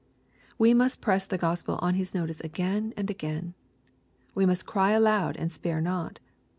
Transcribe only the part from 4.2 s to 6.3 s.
We must cry aloud and spare not.